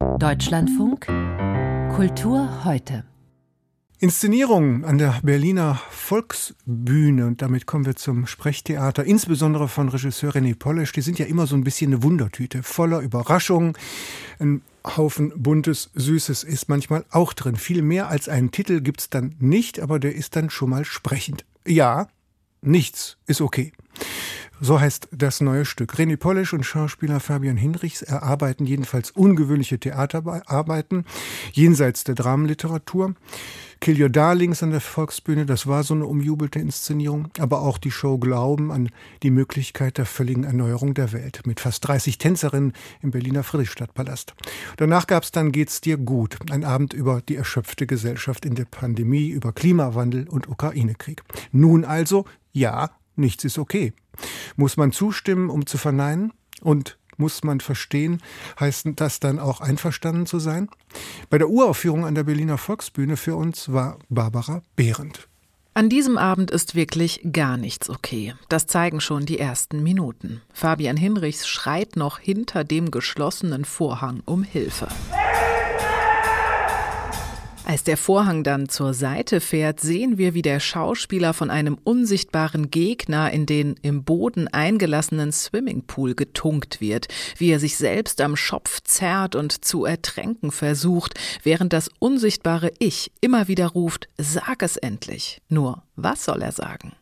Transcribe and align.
Deutschlandfunk 0.00 1.06
Kultur 1.94 2.64
heute. 2.64 3.04
Inszenierungen 3.98 4.86
an 4.86 4.96
der 4.96 5.20
Berliner 5.22 5.78
Volksbühne 5.90 7.26
und 7.26 7.42
damit 7.42 7.66
kommen 7.66 7.84
wir 7.84 7.96
zum 7.96 8.26
Sprechtheater, 8.26 9.04
insbesondere 9.04 9.68
von 9.68 9.90
Regisseur 9.90 10.32
René 10.32 10.58
Polisch, 10.58 10.92
die 10.92 11.02
sind 11.02 11.18
ja 11.18 11.26
immer 11.26 11.46
so 11.46 11.54
ein 11.54 11.64
bisschen 11.64 11.92
eine 11.92 12.02
Wundertüte, 12.02 12.62
voller 12.62 13.00
Überraschungen. 13.00 13.74
Ein 14.38 14.62
Haufen 14.86 15.32
buntes, 15.36 15.90
süßes 15.94 16.44
ist 16.44 16.70
manchmal 16.70 17.04
auch 17.10 17.34
drin. 17.34 17.56
Viel 17.56 17.82
mehr 17.82 18.08
als 18.08 18.28
einen 18.28 18.50
Titel 18.50 18.80
gibt's 18.80 19.10
dann 19.10 19.34
nicht, 19.38 19.80
aber 19.80 19.98
der 19.98 20.14
ist 20.14 20.34
dann 20.34 20.48
schon 20.48 20.70
mal 20.70 20.86
sprechend. 20.86 21.44
Ja, 21.66 22.08
nichts 22.62 23.18
ist 23.26 23.42
okay. 23.42 23.72
So 24.62 24.78
heißt 24.78 25.08
das 25.10 25.40
neue 25.40 25.64
Stück. 25.64 25.94
René 25.94 26.18
Polisch 26.18 26.52
und 26.52 26.64
Schauspieler 26.64 27.18
Fabian 27.18 27.56
Hinrichs 27.56 28.02
erarbeiten 28.02 28.66
jedenfalls 28.66 29.10
ungewöhnliche 29.10 29.78
Theaterarbeiten 29.78 31.06
jenseits 31.52 32.04
der 32.04 32.14
Dramenliteratur. 32.14 33.14
Kill 33.80 34.02
Your 34.02 34.10
Darlings 34.10 34.62
an 34.62 34.72
der 34.72 34.82
Volksbühne, 34.82 35.46
das 35.46 35.66
war 35.66 35.82
so 35.84 35.94
eine 35.94 36.04
umjubelte 36.04 36.58
Inszenierung, 36.58 37.28
aber 37.38 37.62
auch 37.62 37.78
die 37.78 37.90
Show 37.90 38.18
Glauben 38.18 38.70
an 38.70 38.90
die 39.22 39.30
Möglichkeit 39.30 39.96
der 39.96 40.04
völligen 40.04 40.44
Erneuerung 40.44 40.92
der 40.92 41.12
Welt 41.12 41.40
mit 41.46 41.60
fast 41.60 41.88
30 41.88 42.18
Tänzerinnen 42.18 42.74
im 43.00 43.10
Berliner 43.10 43.42
Friedrichstadtpalast. 43.42 44.34
Danach 44.76 45.06
gab 45.06 45.22
es 45.22 45.32
dann 45.32 45.50
Geht's 45.50 45.80
dir 45.80 45.96
gut, 45.96 46.36
ein 46.50 46.64
Abend 46.64 46.92
über 46.92 47.22
die 47.26 47.36
erschöpfte 47.36 47.86
Gesellschaft 47.86 48.44
in 48.44 48.54
der 48.54 48.66
Pandemie, 48.66 49.28
über 49.30 49.54
Klimawandel 49.54 50.28
und 50.28 50.46
Ukraine-Krieg. 50.46 51.22
Nun 51.50 51.86
also, 51.86 52.26
ja, 52.52 52.90
nichts 53.20 53.44
ist 53.44 53.58
okay. 53.58 53.92
Muss 54.56 54.76
man 54.76 54.92
zustimmen, 54.92 55.50
um 55.50 55.66
zu 55.66 55.78
verneinen? 55.78 56.32
Und 56.62 56.98
muss 57.16 57.44
man 57.44 57.60
verstehen, 57.60 58.20
heißt 58.58 58.88
das 58.96 59.20
dann 59.20 59.38
auch 59.38 59.60
einverstanden 59.60 60.26
zu 60.26 60.38
sein? 60.38 60.68
Bei 61.28 61.38
der 61.38 61.50
Uraufführung 61.50 62.04
an 62.04 62.14
der 62.14 62.24
Berliner 62.24 62.58
Volksbühne 62.58 63.16
für 63.16 63.36
uns 63.36 63.72
war 63.72 63.98
Barbara 64.08 64.62
Behrendt. 64.74 65.28
An 65.72 65.88
diesem 65.88 66.18
Abend 66.18 66.50
ist 66.50 66.74
wirklich 66.74 67.20
gar 67.32 67.56
nichts 67.56 67.88
okay. 67.88 68.34
Das 68.48 68.66
zeigen 68.66 69.00
schon 69.00 69.24
die 69.24 69.38
ersten 69.38 69.82
Minuten. 69.82 70.42
Fabian 70.52 70.96
Hinrichs 70.96 71.46
schreit 71.46 71.94
noch 71.94 72.18
hinter 72.18 72.64
dem 72.64 72.90
geschlossenen 72.90 73.64
Vorhang 73.64 74.20
um 74.24 74.42
Hilfe. 74.42 74.88
Als 77.64 77.84
der 77.84 77.96
Vorhang 77.96 78.42
dann 78.42 78.68
zur 78.68 78.94
Seite 78.94 79.40
fährt, 79.40 79.80
sehen 79.80 80.18
wir, 80.18 80.34
wie 80.34 80.42
der 80.42 80.60
Schauspieler 80.60 81.32
von 81.32 81.50
einem 81.50 81.78
unsichtbaren 81.84 82.70
Gegner 82.70 83.30
in 83.30 83.46
den 83.46 83.76
im 83.82 84.02
Boden 84.02 84.48
eingelassenen 84.48 85.30
Swimmingpool 85.30 86.14
getunkt 86.14 86.80
wird, 86.80 87.08
wie 87.36 87.50
er 87.50 87.60
sich 87.60 87.76
selbst 87.76 88.20
am 88.22 88.34
Schopf 88.34 88.80
zerrt 88.82 89.36
und 89.36 89.64
zu 89.64 89.84
ertränken 89.84 90.50
versucht, 90.50 91.14
während 91.42 91.72
das 91.72 91.90
unsichtbare 91.98 92.72
Ich 92.78 93.12
immer 93.20 93.46
wieder 93.46 93.68
ruft, 93.68 94.08
sag 94.18 94.62
es 94.62 94.76
endlich. 94.76 95.40
Nur, 95.48 95.82
was 95.96 96.24
soll 96.24 96.42
er 96.42 96.52
sagen? 96.52 96.92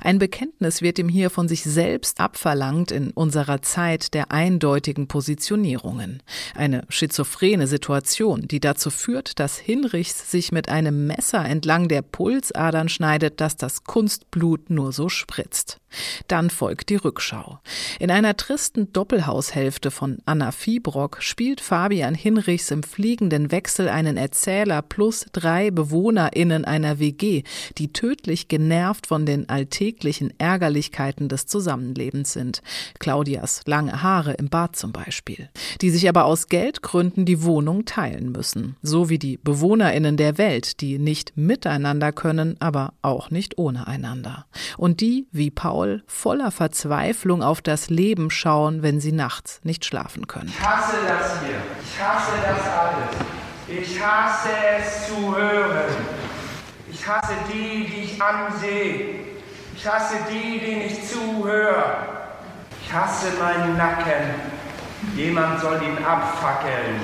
Ein 0.00 0.18
Bekenntnis 0.18 0.82
wird 0.82 0.98
ihm 0.98 1.08
hier 1.08 1.30
von 1.30 1.48
sich 1.48 1.62
selbst 1.64 2.20
abverlangt 2.20 2.90
in 2.90 3.10
unserer 3.10 3.62
Zeit 3.62 4.14
der 4.14 4.30
eindeutigen 4.30 5.08
Positionierungen. 5.08 6.22
Eine 6.54 6.84
schizophrene 6.88 7.66
Situation, 7.66 8.48
die 8.48 8.60
dazu 8.60 8.90
führt, 8.90 9.38
dass 9.40 9.58
Hinrichs 9.58 10.30
sich 10.30 10.52
mit 10.52 10.68
einem 10.68 11.06
Messer 11.06 11.44
entlang 11.44 11.88
der 11.88 12.02
Pulsadern 12.02 12.88
schneidet, 12.88 13.40
dass 13.40 13.56
das 13.56 13.84
Kunstblut 13.84 14.70
nur 14.70 14.92
so 14.92 15.08
spritzt. 15.08 15.78
Dann 16.28 16.50
folgt 16.50 16.90
die 16.90 16.96
Rückschau. 16.96 17.60
In 17.98 18.10
einer 18.10 18.36
tristen 18.36 18.92
Doppelhaushälfte 18.92 19.90
von 19.90 20.18
Anna 20.26 20.52
Fiebrock 20.52 21.18
spielt 21.20 21.60
Fabian 21.60 22.14
Hinrichs 22.14 22.70
im 22.70 22.82
fliegenden 22.82 23.50
Wechsel 23.50 23.88
einen 23.88 24.16
Erzähler 24.16 24.82
plus 24.82 25.26
drei 25.32 25.70
BewohnerInnen 25.70 26.64
einer 26.64 26.98
WG, 26.98 27.42
die 27.78 27.92
tödlich 27.92 28.48
genervt 28.48 29.06
von 29.06 29.26
den 29.26 29.48
alltäglichen 29.48 30.32
Ärgerlichkeiten 30.38 31.28
des 31.28 31.46
Zusammenlebens 31.46 32.32
sind. 32.32 32.62
Claudias 32.98 33.62
lange 33.66 34.02
Haare 34.02 34.32
im 34.34 34.48
Bad 34.48 34.76
zum 34.76 34.92
Beispiel. 34.92 35.48
Die 35.80 35.90
sich 35.90 36.08
aber 36.08 36.24
aus 36.24 36.48
Geldgründen 36.48 37.24
die 37.24 37.42
Wohnung 37.42 37.84
teilen 37.84 38.32
müssen. 38.32 38.76
So 38.82 39.08
wie 39.08 39.18
die 39.18 39.36
BewohnerInnen 39.38 40.16
der 40.16 40.38
Welt, 40.38 40.80
die 40.80 40.98
nicht 40.98 41.36
miteinander 41.36 42.12
können, 42.12 42.56
aber 42.60 42.94
auch 43.02 43.30
nicht 43.30 43.58
ohne 43.58 43.86
einander. 43.86 44.46
Und 44.76 45.00
die, 45.00 45.26
wie 45.32 45.50
Paul 45.50 45.85
Paul 45.86 46.02
voller 46.06 46.50
Verzweiflung 46.50 47.42
auf 47.42 47.62
das 47.62 47.88
Leben 47.90 48.30
schauen, 48.30 48.82
wenn 48.82 49.00
sie 49.00 49.12
nachts 49.12 49.60
nicht 49.62 49.84
schlafen 49.84 50.26
können. 50.26 50.48
Ich 50.48 50.66
hasse 50.66 50.96
das 51.06 51.40
hier. 51.40 51.56
Ich 51.82 52.02
hasse 52.02 52.32
das 52.42 52.68
alles. 52.74 53.16
Ich 53.68 54.02
hasse 54.02 54.48
es 54.78 55.06
zu 55.06 55.36
hören. 55.36 55.94
Ich 56.90 57.06
hasse 57.06 57.34
die, 57.52 57.86
die 57.86 58.02
ich 58.04 58.22
ansehe. 58.22 59.20
Ich 59.76 59.86
hasse 59.86 60.16
die, 60.30 60.58
denen 60.58 60.82
ich 60.82 61.06
zuhöre. 61.06 61.96
Ich 62.82 62.92
hasse 62.92 63.26
meinen 63.40 63.76
Nacken. 63.76 64.34
Jemand 65.14 65.60
soll 65.60 65.80
ihn 65.82 66.04
abfackeln. 66.04 67.00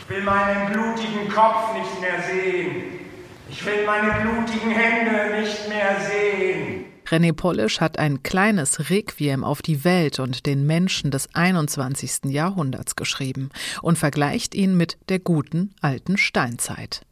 Ich 0.00 0.08
will 0.08 0.22
meinen 0.22 0.72
blutigen 0.72 1.28
Kopf 1.32 1.72
nicht 1.74 2.00
mehr 2.00 2.22
sehen. 2.22 3.00
Ich 3.48 3.64
will 3.64 3.86
meine 3.86 4.12
blutigen 4.20 4.72
Hände 4.72 5.40
nicht 5.40 5.68
mehr 5.68 5.96
sehen. 6.00 6.85
René 7.08 7.32
Polisch 7.32 7.80
hat 7.80 7.98
ein 7.98 8.22
kleines 8.22 8.90
Requiem 8.90 9.44
auf 9.44 9.62
die 9.62 9.84
Welt 9.84 10.18
und 10.18 10.46
den 10.46 10.66
Menschen 10.66 11.10
des 11.10 11.34
21. 11.34 12.24
Jahrhunderts 12.32 12.96
geschrieben 12.96 13.50
und 13.82 13.98
vergleicht 13.98 14.54
ihn 14.54 14.76
mit 14.76 14.98
der 15.08 15.20
guten 15.20 15.74
alten 15.80 16.18
Steinzeit. 16.18 17.02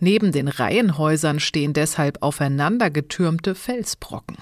Neben 0.00 0.32
den 0.32 0.48
Reihenhäusern 0.48 1.40
stehen 1.40 1.72
deshalb 1.72 2.22
aufeinandergetürmte 2.22 3.54
Felsbrocken. 3.54 4.36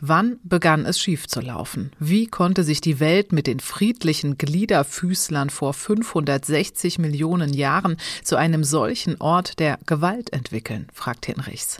Wann 0.00 0.38
begann 0.44 0.86
es 0.86 1.00
schief 1.00 1.26
zu 1.26 1.40
laufen? 1.40 1.92
Wie 1.98 2.26
konnte 2.26 2.64
sich 2.64 2.80
die 2.80 3.00
Welt 3.00 3.32
mit 3.32 3.46
den 3.46 3.60
friedlichen 3.60 4.38
Gliederfüßlern 4.38 5.50
vor 5.50 5.74
560 5.74 6.98
Millionen 6.98 7.52
Jahren 7.52 7.96
zu 8.22 8.36
einem 8.36 8.64
solchen 8.64 9.20
Ort 9.20 9.58
der 9.58 9.78
Gewalt 9.86 10.32
entwickeln? 10.32 10.88
fragt 10.92 11.26
Hinrichs. 11.26 11.78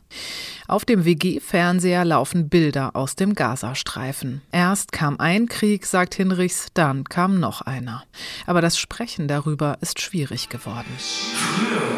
Auf 0.69 0.85
dem 0.85 1.05
WG-Fernseher 1.05 2.05
laufen 2.05 2.49
Bilder 2.49 2.97
aus 2.97 3.17
dem 3.17 3.35
Gazastreifen. 3.35 4.43
Erst 4.53 4.93
kam 4.93 5.19
ein 5.21 5.47
Krieg, 5.47 5.87
sagt 5.87 6.15
Hinrichs, 6.15 6.69
dann 6.75 7.05
kam 7.05 7.41
noch 7.41 7.61
einer. 7.63 8.05
Aber 8.47 8.61
das 8.61 8.79
Sprechen 8.79 9.29
darüber 9.29 9.79
ist 9.81 10.01
schwierig 10.01 10.49
geworden. 10.49 10.93
Früher 10.99 11.93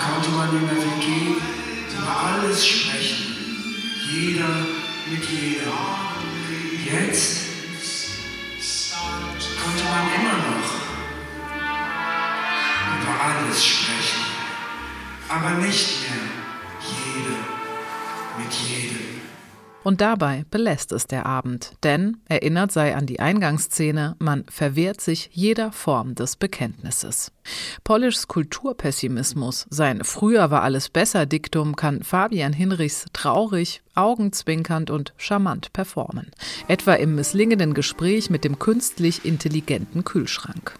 konnte 0.00 0.30
man 0.30 0.48
in 0.48 0.66
der 0.66 0.76
WG 0.76 1.36
über 1.98 2.20
alles 2.20 2.66
sprechen. 2.66 3.36
Jeder 4.10 4.66
mit 5.10 5.24
jedem. 5.24 5.72
Jetzt 6.84 7.46
konnte 9.62 9.84
man 9.84 10.06
immer 10.14 10.36
noch 10.38 10.70
über 13.02 13.24
alles 13.24 13.66
sprechen, 13.66 14.24
aber 15.28 15.50
nicht 15.62 16.02
mehr 16.02 16.39
Und 19.82 20.02
dabei 20.02 20.44
belässt 20.50 20.92
es 20.92 21.06
der 21.06 21.24
Abend, 21.24 21.72
denn, 21.82 22.18
erinnert 22.28 22.70
sei 22.70 22.94
an 22.94 23.06
die 23.06 23.20
Eingangsszene, 23.20 24.14
man 24.18 24.44
verwehrt 24.50 25.00
sich 25.00 25.30
jeder 25.32 25.72
Form 25.72 26.14
des 26.14 26.36
Bekenntnisses. 26.36 27.32
Polischs 27.82 28.28
Kulturpessimismus, 28.28 29.66
sein 29.70 30.04
Früher 30.04 30.50
war 30.50 30.62
alles 30.62 30.90
besser 30.90 31.24
Diktum 31.24 31.76
kann 31.76 32.02
Fabian 32.02 32.52
Hinrichs 32.52 33.06
traurig, 33.14 33.82
augenzwinkernd 33.94 34.90
und 34.90 35.14
charmant 35.16 35.72
performen. 35.72 36.30
Etwa 36.68 36.94
im 36.94 37.14
misslingenden 37.14 37.72
Gespräch 37.72 38.28
mit 38.28 38.44
dem 38.44 38.58
künstlich 38.58 39.24
intelligenten 39.24 40.04
Kühlschrank. 40.04 40.78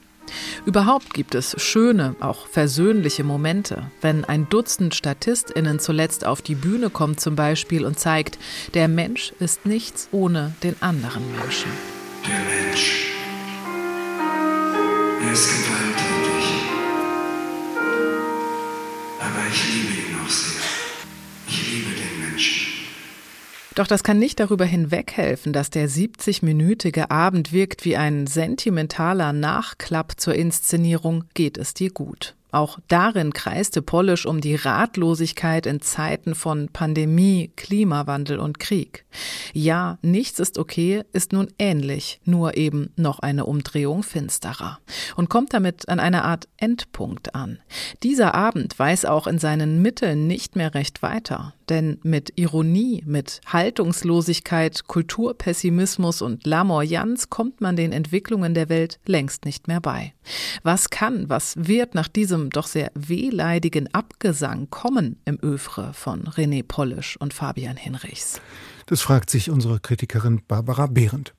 Überhaupt 0.67 1.15
gibt 1.15 1.35
es 1.35 1.55
schöne, 1.61 2.15
auch 2.21 2.47
versöhnliche 2.47 3.25
Momente, 3.25 3.91
wenn 4.01 4.25
ein 4.25 4.49
Dutzend 4.49 4.95
Statistinnen 4.95 5.79
zuletzt 5.79 6.25
auf 6.27 6.43
die 6.43 6.55
Bühne 6.55 6.91
kommt 6.91 7.21
zum 7.21 7.37
Beispiel 7.37 7.85
und 7.85 7.99
zeigt, 7.99 8.39
der 8.75 8.89
Mensch 8.89 9.33
ist 9.41 9.67
nichts 9.67 10.09
ohne 10.13 10.55
den 10.63 10.81
anderen 10.81 11.25
Menschen. 11.37 11.71
Der 12.27 12.39
Mensch, 12.39 13.13
er 15.25 15.33
ist 15.33 15.49
gewalttätig, 15.49 16.47
aber 19.19 19.49
ich 19.51 19.75
liebe 19.75 20.09
ihn 20.09 20.19
auch 20.25 20.29
sehr. 20.29 20.70
Doch 23.75 23.87
das 23.87 24.03
kann 24.03 24.19
nicht 24.19 24.41
darüber 24.41 24.65
hinweghelfen, 24.65 25.53
dass 25.53 25.71
der 25.71 25.89
70-minütige 25.89 27.11
Abend 27.11 27.53
wirkt 27.53 27.85
wie 27.85 27.97
ein 27.97 28.27
sentimentaler 28.27 29.33
Nachklapp 29.33 30.21
zur 30.21 30.35
Inszenierung 30.35 31.25
Geht 31.35 31.57
es 31.57 31.75
dir 31.75 31.91
gut. 31.91 32.35
Auch 32.53 32.79
darin 32.89 33.33
kreiste 33.33 33.83
Polish 33.83 34.27
um 34.27 34.41
die 34.41 34.55
Ratlosigkeit 34.55 35.67
in 35.67 35.81
Zeiten 35.81 36.35
von 36.35 36.69
Pandemie, 36.69 37.51
Klimawandel 37.57 38.39
und 38.39 38.59
Krieg. 38.59 39.05
Ja, 39.53 39.99
nichts 40.03 40.39
ist 40.39 40.59
okay, 40.59 41.03
ist 41.13 41.33
nun 41.33 41.49
ähnlich, 41.59 42.21
nur 42.25 42.57
eben 42.57 42.93
noch 42.97 43.21
eine 43.21 43.47
Umdrehung 43.47 44.03
finsterer. 44.03 44.79
Und 45.17 45.31
kommt 45.31 45.55
damit 45.55 45.89
an 45.89 46.01
einer 46.01 46.25
Art 46.25 46.49
Endpunkt 46.57 47.35
an. 47.35 47.59
Dieser 48.03 48.35
Abend 48.35 48.79
weiß 48.79 49.05
auch 49.05 49.27
in 49.27 49.39
seinen 49.39 49.83
Mitteln 49.83 50.27
nicht 50.27 50.57
mehr 50.57 50.75
recht 50.75 51.03
weiter. 51.03 51.55
Denn 51.69 51.99
mit 52.03 52.33
Ironie, 52.37 53.05
mit 53.07 53.41
Haltungslosigkeit, 53.47 54.89
Kulturpessimismus 54.89 56.21
und 56.21 56.45
Lamoyanz 56.45 57.31
kommt 57.31 57.61
man 57.61 57.77
den 57.77 57.93
Entwicklungen 57.93 58.55
der 58.55 58.69
Welt 58.69 58.99
längst 59.07 59.45
nicht 59.45 59.69
mehr 59.69 59.81
bei. 59.81 60.13
Was 60.65 60.91
kann, 60.91 61.29
was 61.29 61.55
wird 61.57 61.95
nach 61.95 62.09
diesem 62.09 62.40
doch 62.49 62.67
sehr 62.67 62.91
wehleidigen 62.95 63.93
Abgesang 63.93 64.71
kommen 64.71 65.21
im 65.27 65.39
Övre 65.43 65.93
von 65.93 66.23
René 66.23 66.63
Polisch 66.67 67.19
und 67.19 67.35
Fabian 67.35 67.77
Hinrichs? 67.77 68.41
Das 68.87 69.03
fragt 69.03 69.29
sich 69.29 69.51
unsere 69.51 69.81
Kritikerin 69.81 70.41
Barbara 70.49 70.87
Behrendt. 70.87 71.35